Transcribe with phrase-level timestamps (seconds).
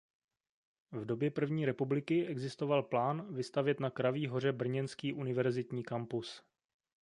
[0.91, 6.43] V době první republiky existoval plán vystavět na Kraví hoře brněnský univerzitní kampus.